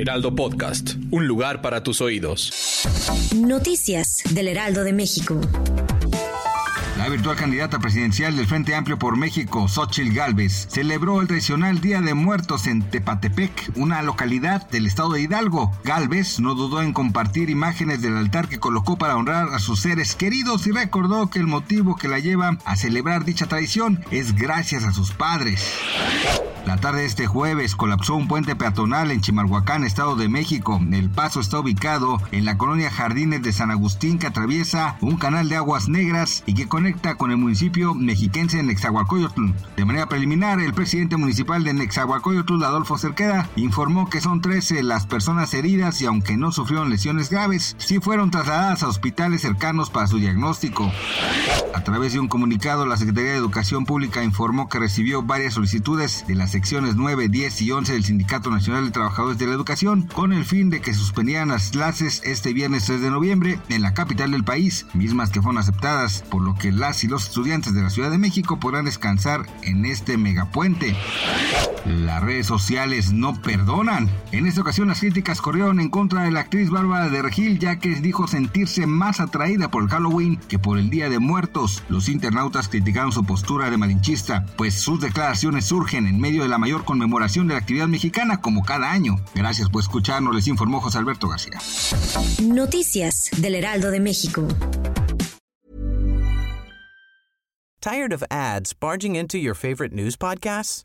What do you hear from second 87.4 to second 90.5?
de la actividad mexicana como cada año. Gracias por escucharnos, les